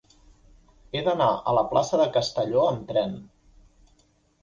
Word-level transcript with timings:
He 0.99 1.03
d'anar 1.09 1.27
a 1.37 1.55
la 1.59 1.65
plaça 1.75 2.01
de 2.03 2.09
Castelló 2.17 2.67
amb 2.73 2.85
tren. 2.91 3.19